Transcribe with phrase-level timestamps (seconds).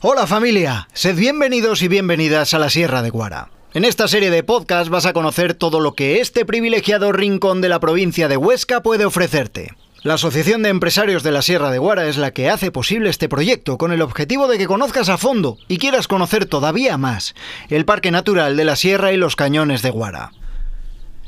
[0.00, 3.50] Hola familia, sed bienvenidos y bienvenidas a la Sierra de Guara.
[3.74, 7.68] En esta serie de podcast vas a conocer todo lo que este privilegiado rincón de
[7.68, 9.72] la provincia de Huesca puede ofrecerte.
[10.04, 13.28] La Asociación de Empresarios de la Sierra de Guara es la que hace posible este
[13.28, 17.34] proyecto con el objetivo de que conozcas a fondo y quieras conocer todavía más
[17.68, 20.30] el Parque Natural de la Sierra y los Cañones de Guara.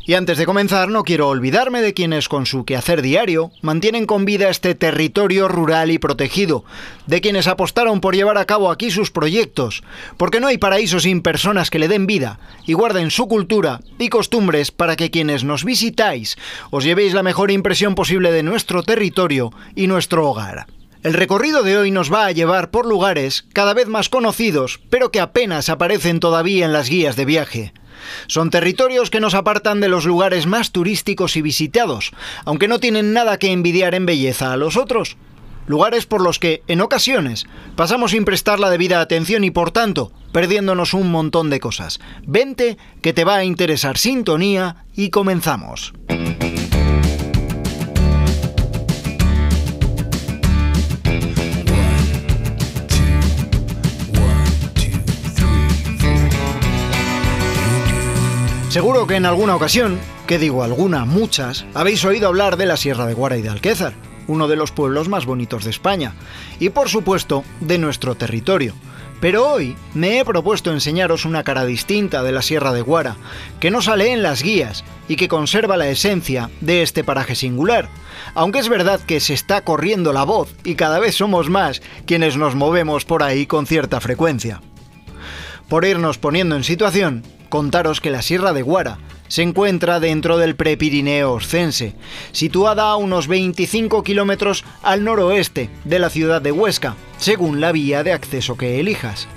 [0.06, 4.24] Y antes de comenzar, no quiero olvidarme de quienes con su quehacer diario mantienen con
[4.24, 6.64] vida este territorio rural y protegido,
[7.06, 9.82] de quienes apostaron por llevar a cabo aquí sus proyectos,
[10.16, 14.08] porque no hay paraíso sin personas que le den vida y guarden su cultura y
[14.08, 16.36] costumbres para que quienes nos visitáis
[16.70, 20.66] os llevéis la mejor impresión posible de nuestro territorio y nuestro hogar.
[21.02, 25.10] El recorrido de hoy nos va a llevar por lugares cada vez más conocidos, pero
[25.10, 27.72] que apenas aparecen todavía en las guías de viaje.
[28.26, 32.12] Son territorios que nos apartan de los lugares más turísticos y visitados,
[32.44, 35.16] aunque no tienen nada que envidiar en belleza a los otros.
[35.66, 40.10] Lugares por los que, en ocasiones, pasamos sin prestar la debida atención y, por tanto,
[40.32, 42.00] perdiéndonos un montón de cosas.
[42.26, 45.92] Vente, que te va a interesar sintonía y comenzamos.
[58.70, 63.04] Seguro que en alguna ocasión, que digo alguna, muchas, habéis oído hablar de la Sierra
[63.04, 63.94] de Guara y de Alquézar,
[64.28, 66.14] uno de los pueblos más bonitos de España,
[66.60, 68.72] y por supuesto de nuestro territorio.
[69.20, 73.16] Pero hoy me he propuesto enseñaros una cara distinta de la Sierra de Guara,
[73.58, 77.88] que no sale en las guías y que conserva la esencia de este paraje singular.
[78.34, 82.36] Aunque es verdad que se está corriendo la voz y cada vez somos más quienes
[82.36, 84.62] nos movemos por ahí con cierta frecuencia.
[85.68, 88.96] Por irnos poniendo en situación, contaros que la Sierra de Guara
[89.28, 91.94] se encuentra dentro del Prepirineo Oscense,
[92.32, 98.02] situada a unos 25 kilómetros al noroeste de la ciudad de Huesca, según la vía
[98.02, 99.28] de acceso que elijas.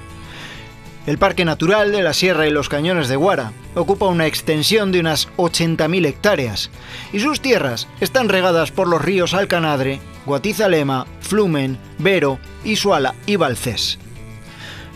[1.06, 5.02] El Parque Natural de la Sierra y los Cañones de Guara ocupa una extensión de
[5.02, 6.72] unas 80.000 hectáreas
[7.12, 14.00] y sus tierras están regadas por los ríos Alcanadre, Guatizalema, Flumen, Vero, Isuala y Balcés.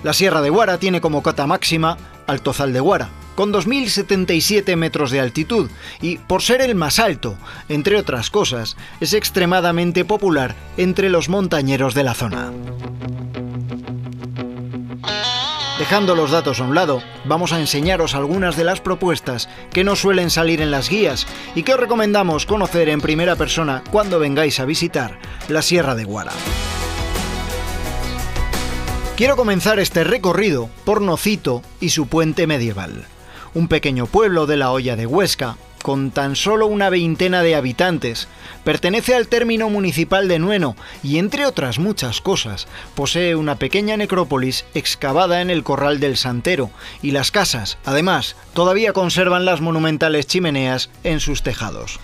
[0.03, 1.97] La Sierra de Guara tiene como cota máxima
[2.27, 5.69] Altozal de Guara, con 2.077 metros de altitud
[6.01, 7.37] y, por ser el más alto,
[7.69, 12.51] entre otras cosas, es extremadamente popular entre los montañeros de la zona.
[15.79, 19.95] Dejando los datos a un lado, vamos a enseñaros algunas de las propuestas que no
[19.95, 24.59] suelen salir en las guías y que os recomendamos conocer en primera persona cuando vengáis
[24.59, 26.33] a visitar la Sierra de Guara.
[29.17, 33.05] Quiero comenzar este recorrido por Nocito y su puente medieval,
[33.55, 38.27] un pequeño pueblo de la Hoya de Huesca, con tan solo una veintena de habitantes,
[38.63, 44.65] pertenece al término municipal de Nueno y, entre otras muchas cosas, posee una pequeña necrópolis
[44.75, 46.69] excavada en el corral del Santero,
[47.01, 51.99] y las casas, además, todavía conservan las monumentales chimeneas en sus tejados.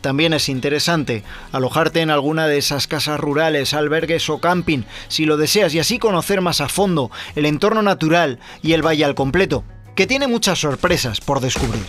[0.00, 1.22] También es interesante
[1.52, 5.98] alojarte en alguna de esas casas rurales, albergues o camping, si lo deseas, y así
[5.98, 9.64] conocer más a fondo el entorno natural y el valle al completo,
[9.94, 11.84] que tiene muchas sorpresas por descubrir.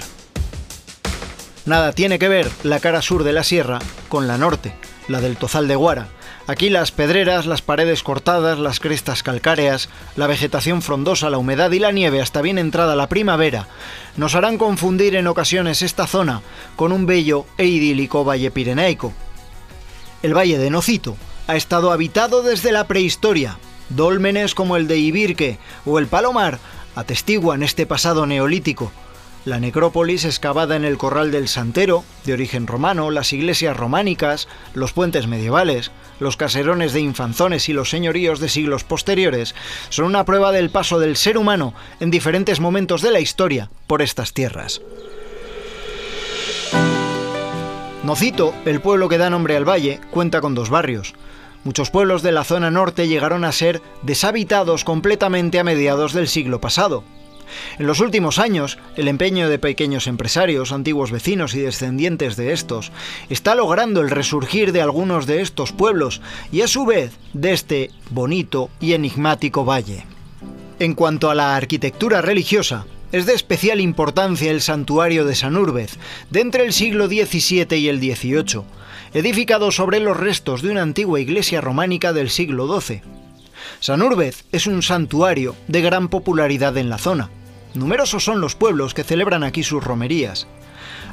[1.66, 4.74] Nada tiene que ver la cara sur de la sierra con la norte,
[5.10, 6.08] la del Tozal de Guara,
[6.48, 11.80] Aquí las pedreras, las paredes cortadas, las crestas calcáreas, la vegetación frondosa, la humedad y
[11.80, 13.68] la nieve hasta bien entrada la primavera
[14.16, 16.42] nos harán confundir en ocasiones esta zona
[16.78, 19.14] con un bello e idílico valle pirenaico.
[20.24, 23.58] El valle de Nocito ha estado habitado desde la prehistoria.
[23.90, 26.60] Dólmenes como el de Ibirque o el Palomar
[26.96, 28.92] atestiguan este pasado neolítico.
[29.48, 34.92] La necrópolis excavada en el corral del Santero, de origen romano, las iglesias románicas, los
[34.92, 39.56] puentes medievales, los caserones de infanzones y los señoríos de siglos posteriores
[39.88, 44.02] son una prueba del paso del ser humano en diferentes momentos de la historia por
[44.02, 44.82] estas tierras.
[48.04, 51.14] Nocito, el pueblo que da nombre al valle, cuenta con dos barrios.
[51.64, 56.60] Muchos pueblos de la zona norte llegaron a ser deshabitados completamente a mediados del siglo
[56.60, 57.06] pasado,
[57.80, 62.92] en los últimos años, el empeño de pequeños empresarios, antiguos vecinos y descendientes de estos,
[63.30, 66.22] está logrando el resurgir de algunos de estos pueblos
[66.52, 70.06] y a su vez de este bonito y enigmático valle.
[70.80, 75.98] En cuanto a la arquitectura religiosa, es de especial importancia el santuario de San Urbez,
[76.30, 78.64] de entre el siglo XVII y el XVIII,
[79.14, 83.02] edificado sobre los restos de una antigua iglesia románica del siglo XII.
[83.80, 87.30] San Urbez es un santuario de gran popularidad en la zona,
[87.78, 90.48] Numerosos son los pueblos que celebran aquí sus romerías.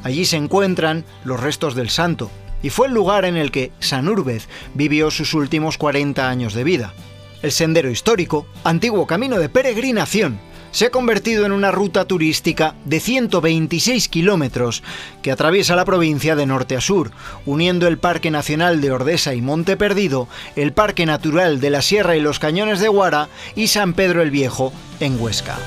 [0.03, 2.31] Allí se encuentran los restos del santo,
[2.63, 6.65] y fue el lugar en el que San Urbez vivió sus últimos 40 años de
[6.65, 6.95] vida.
[7.43, 10.41] El sendero histórico, antiguo camino de peregrinación,
[10.71, 14.83] se ha convertido en una ruta turística de 126 kilómetros
[15.23, 17.13] que atraviesa la provincia de norte a sur,
[17.45, 20.27] uniendo el Parque Nacional de Ordesa y Monte Perdido,
[20.57, 24.31] el Parque Natural de la Sierra y los Cañones de Guara y San Pedro el
[24.31, 25.59] Viejo en Huesca.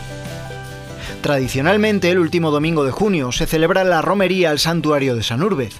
[1.21, 5.73] Tradicionalmente, el último domingo de junio se celebra la romería al santuario de San Urbez.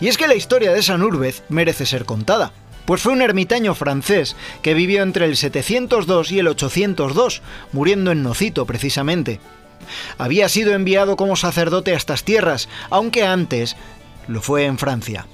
[0.00, 2.52] Y es que la historia de San Urbez merece ser contada
[2.84, 7.42] pues fue un ermitaño francés que vivió entre el 702 y el 802,
[7.72, 9.40] muriendo en Nocito precisamente.
[10.18, 13.76] Había sido enviado como sacerdote a estas tierras, aunque antes
[14.28, 15.26] lo fue en Francia.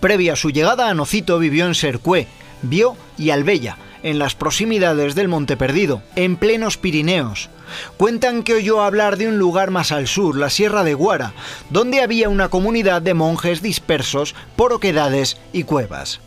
[0.00, 2.26] Previa a su llegada a Nocito vivió en Sercué,
[2.62, 7.50] Bio y Albella, en las proximidades del Monte Perdido, en plenos Pirineos.
[7.96, 11.32] Cuentan que oyó hablar de un lugar más al sur, la Sierra de Guara,
[11.70, 16.20] donde había una comunidad de monjes dispersos por oquedades y cuevas.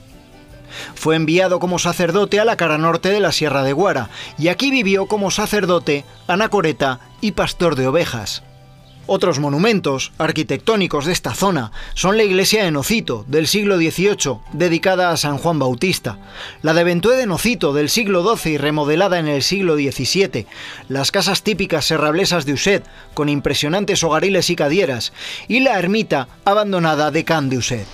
[0.95, 4.71] Fue enviado como sacerdote a la cara norte de la Sierra de Guara y aquí
[4.71, 8.43] vivió como sacerdote, anacoreta y pastor de ovejas.
[9.05, 15.11] Otros monumentos arquitectónicos de esta zona son la iglesia de Nocito del siglo XVIII, dedicada
[15.11, 16.19] a San Juan Bautista,
[16.61, 20.47] la de Ventué de Nocito del siglo XII y remodelada en el siglo XVII,
[20.87, 25.11] las casas típicas serrablesas de Uset con impresionantes hogariles y cadieras,
[25.49, 27.87] y la ermita abandonada de Can de Uset.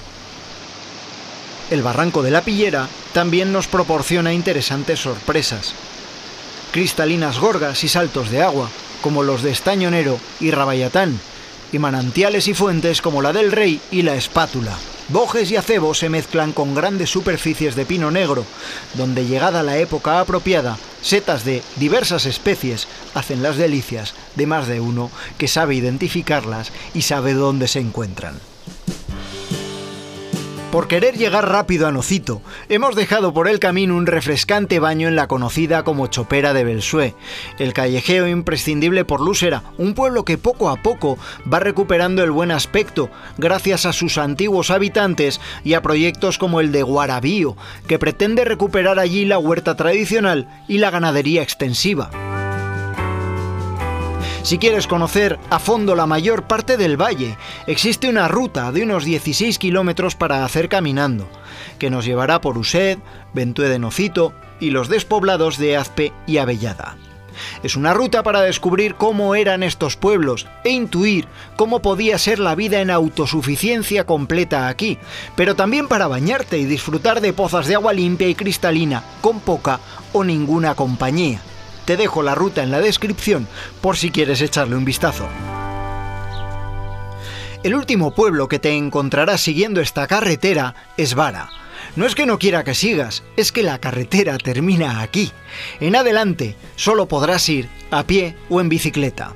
[1.72, 5.74] El barranco de la Pillera también nos proporciona interesantes sorpresas.
[6.72, 8.70] Cristalinas gorgas y saltos de agua,
[9.02, 11.20] como los de Estañonero y Rabayatán,
[11.72, 14.78] y manantiales y fuentes como la del Rey y la Espátula.
[15.10, 18.46] Bojes y acebos se mezclan con grandes superficies de pino negro,
[18.94, 24.80] donde llegada la época apropiada, setas de diversas especies hacen las delicias de más de
[24.80, 25.10] uno
[25.40, 28.49] que sabe identificarlas y sabe dónde se encuentran.
[30.72, 35.16] Por querer llegar rápido a Nocito, hemos dejado por el camino un refrescante baño en
[35.16, 37.16] la conocida como Chopera de Belsué,
[37.58, 41.18] el callejeo imprescindible por Lúsera, un pueblo que poco a poco
[41.52, 46.72] va recuperando el buen aspecto gracias a sus antiguos habitantes y a proyectos como el
[46.72, 47.58] de Guarabío,
[47.88, 52.29] que pretende recuperar allí la huerta tradicional y la ganadería extensiva.
[54.42, 57.38] Si quieres conocer a fondo la mayor parte del valle,
[57.68, 61.28] existe una ruta de unos 16 kilómetros para hacer caminando,
[61.78, 63.00] que nos llevará por Used,
[63.34, 66.98] Ventué de Nocito y los despoblados de Azpe y Avellada.
[67.64, 72.56] Es una ruta para descubrir cómo eran estos pueblos e intuir cómo podía ser la
[72.56, 74.98] vida en autosuficiencia completa aquí,
[75.36, 79.80] pero también para bañarte y disfrutar de pozas de agua limpia y cristalina con poca
[80.14, 81.42] o ninguna compañía.
[81.90, 83.48] Te dejo la ruta en la descripción
[83.82, 85.28] por si quieres echarle un vistazo.
[87.64, 91.50] El último pueblo que te encontrarás siguiendo esta carretera es Vara.
[91.96, 95.32] No es que no quiera que sigas, es que la carretera termina aquí.
[95.80, 99.34] En adelante solo podrás ir a pie o en bicicleta.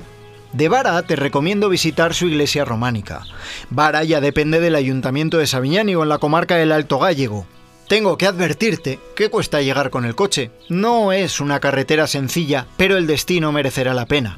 [0.52, 3.24] De Vara te recomiendo visitar su iglesia románica.
[3.72, 7.48] Vara ya depende del ayuntamiento de Sabiñánigo en la comarca del Alto Gállego.
[7.88, 10.52] Tengo que advertirte que cuesta llegar con el coche.
[10.70, 14.38] No es una carretera sencilla, pero el destino merecerá la pena.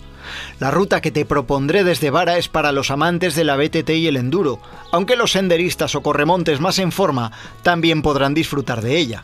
[0.60, 4.08] La ruta que te propondré desde Vara es para los amantes de la BTT y
[4.08, 4.60] el enduro,
[4.92, 7.32] aunque los senderistas o corremontes más en forma
[7.62, 9.24] también podrán disfrutar de ella.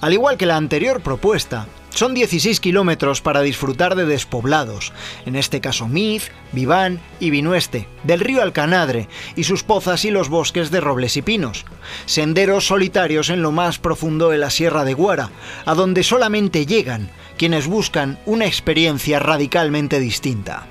[0.00, 4.92] Al igual que la anterior propuesta, son 16 kilómetros para disfrutar de despoblados,
[5.26, 10.28] en este caso Miz, Viván y Vinueste, del río Alcanadre y sus pozas y los
[10.28, 11.64] bosques de robles y pinos,
[12.06, 15.30] senderos solitarios en lo más profundo de la Sierra de Guara,
[15.64, 20.66] a donde solamente llegan quienes buscan una experiencia radicalmente distinta.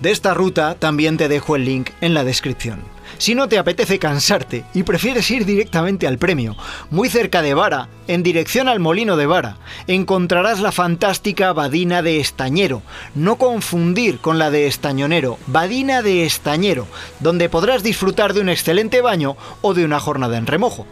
[0.00, 2.80] De esta ruta también te dejo el link en la descripción.
[3.18, 6.54] Si no te apetece cansarte y prefieres ir directamente al premio,
[6.90, 12.20] muy cerca de Vara, en dirección al molino de Vara, encontrarás la fantástica Badina de
[12.20, 12.82] Estañero,
[13.14, 16.86] no confundir con la de Estañonero, Badina de Estañero,
[17.20, 20.86] donde podrás disfrutar de un excelente baño o de una jornada en remojo.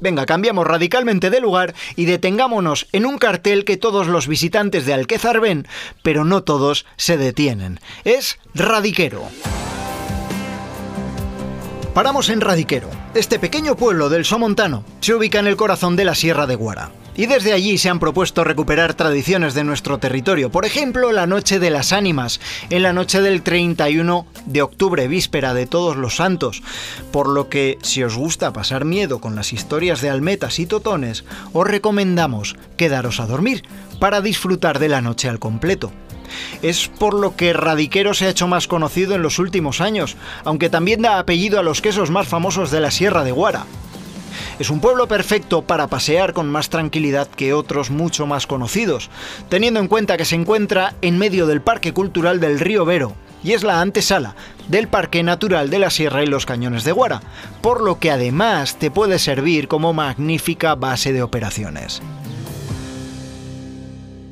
[0.00, 4.94] Venga, cambiamos radicalmente de lugar y detengámonos en un cartel que todos los visitantes de
[4.94, 5.66] Alquezar ven,
[6.02, 7.80] pero no todos se detienen.
[8.04, 9.24] Es Radiquero.
[11.94, 12.88] Paramos en Radiquero.
[13.14, 16.92] Este pequeño pueblo del Somontano se ubica en el corazón de la Sierra de Guara.
[17.18, 20.52] Y desde allí se han propuesto recuperar tradiciones de nuestro territorio.
[20.52, 22.38] Por ejemplo, la Noche de las Ánimas,
[22.70, 26.62] en la noche del 31 de octubre, víspera de Todos los Santos.
[27.10, 31.24] Por lo que, si os gusta pasar miedo con las historias de almetas y totones,
[31.52, 33.64] os recomendamos quedaros a dormir
[33.98, 35.90] para disfrutar de la noche al completo.
[36.62, 40.70] Es por lo que Radiquero se ha hecho más conocido en los últimos años, aunque
[40.70, 43.66] también da apellido a los quesos más famosos de la Sierra de Guara.
[44.58, 49.10] Es un pueblo perfecto para pasear con más tranquilidad que otros mucho más conocidos,
[49.48, 53.52] teniendo en cuenta que se encuentra en medio del Parque Cultural del Río Vero, y
[53.52, 54.34] es la antesala
[54.68, 57.22] del Parque Natural de la Sierra y los Cañones de Guara,
[57.62, 62.02] por lo que además te puede servir como magnífica base de operaciones.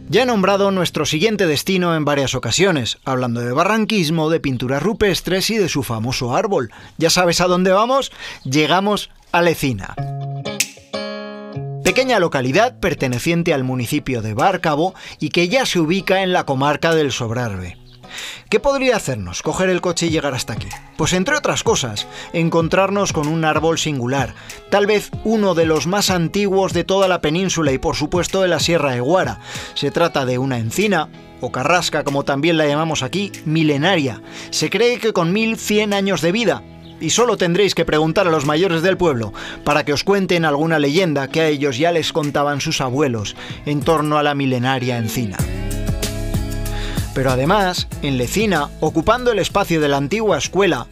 [0.08, 5.50] Ya he nombrado nuestro siguiente destino en varias ocasiones, hablando de barranquismo, de pinturas rupestres
[5.50, 6.70] y de su famoso árbol.
[6.96, 8.12] ¿Ya sabes a dónde vamos?
[8.44, 9.95] Llegamos a Lecina.
[11.85, 16.95] Pequeña localidad perteneciente al municipio de Bárcabo y que ya se ubica en la comarca
[16.95, 17.78] del Sobrarbe.
[18.49, 20.68] ¿Qué podría hacernos coger el coche y llegar hasta aquí?
[20.97, 24.35] Pues entre otras cosas, encontrarnos con un árbol singular,
[24.71, 28.49] tal vez uno de los más antiguos de toda la península y por supuesto de
[28.49, 29.40] la Sierra de Guara.
[29.75, 31.09] Se trata de una encina,
[31.40, 34.23] o carrasca como también la llamamos aquí, milenaria.
[34.50, 36.62] Se cree que con 1100 años de vida,
[37.00, 39.32] y solo tendréis que preguntar a los mayores del pueblo
[39.64, 43.80] para que os cuenten alguna leyenda que a ellos ya les contaban sus abuelos en
[43.80, 45.36] torno a la milenaria encina.
[47.14, 50.86] Pero además, en Lecina, ocupando el espacio de la antigua escuela,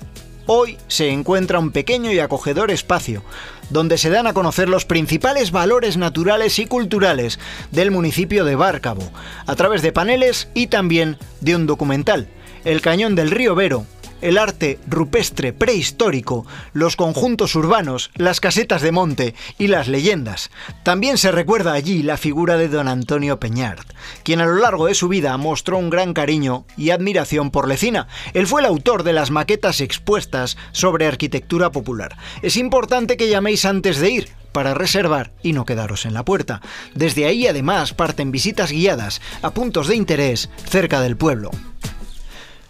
[0.46, 3.23] hoy se encuentra un pequeño y acogedor espacio
[3.70, 7.38] donde se dan a conocer los principales valores naturales y culturales
[7.70, 9.02] del municipio de Bárcabo,
[9.46, 12.28] a través de paneles y también de un documental,
[12.64, 13.87] El Cañón del Río Vero,
[14.25, 20.50] el arte rupestre prehistórico, los conjuntos urbanos, las casetas de monte y las leyendas.
[20.83, 23.87] También se recuerda allí la figura de don Antonio Peñart,
[24.23, 28.09] quien a lo largo de su vida mostró un gran cariño y admiración por Lecina.
[28.33, 32.16] Él fue el autor de las maquetas expuestas sobre arquitectura popular.
[32.40, 36.62] Es importante que llaméis antes de ir, para reservar y no quedaros en la puerta.
[36.95, 41.50] Desde ahí además parten visitas guiadas a puntos de interés cerca del pueblo.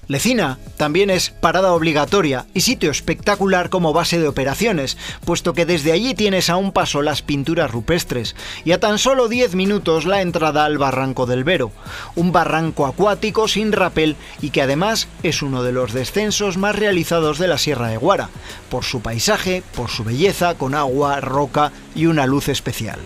[0.06, 5.92] Lecina también es parada obligatoria y sitio espectacular como base de operaciones, puesto que desde
[5.92, 10.20] allí tienes a un paso las pinturas rupestres y a tan solo 10 minutos la
[10.20, 11.72] entrada al Barranco del Vero,
[12.16, 17.38] un barranco acuático sin rapel y que además es uno de los descensos más realizados
[17.38, 18.28] de la Sierra de Guara,
[18.68, 22.98] por su paisaje, por su belleza con agua, roca y una luz especial.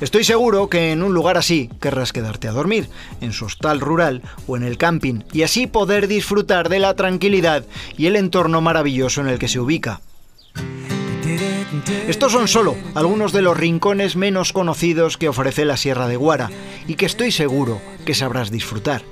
[0.00, 2.88] Estoy seguro que en un lugar así querrás quedarte a dormir,
[3.20, 7.64] en su hostal rural o en el camping, y así poder disfrutar de la tranquilidad
[7.96, 10.00] y el entorno maravilloso en el que se ubica.
[12.06, 16.50] Estos son solo algunos de los rincones menos conocidos que ofrece la Sierra de Guara
[16.86, 19.02] y que estoy seguro que sabrás disfrutar.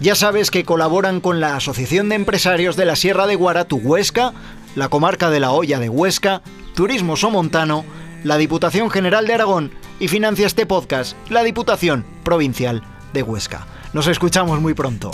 [0.00, 3.76] Ya sabes que colaboran con la Asociación de Empresarios de la Sierra de Guara Tu
[3.76, 4.34] Huesca,
[4.74, 6.42] la Comarca de la Hoya de Huesca,
[6.74, 7.84] Turismo Somontano,
[8.24, 12.82] la Diputación General de Aragón y financia este podcast la Diputación Provincial
[13.12, 13.68] de Huesca.
[13.92, 15.12] Nos escuchamos muy pronto.